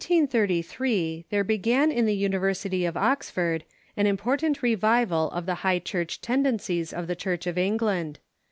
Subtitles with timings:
[0.01, 3.63] ]In 1833 there began in the University of Oxford
[3.95, 8.17] an impor tant revival of the High Church tendencies of the Church of ,^.^ England.